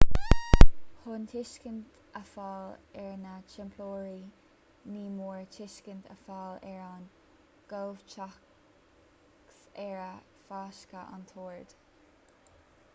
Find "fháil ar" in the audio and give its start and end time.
2.29-3.19, 6.23-6.81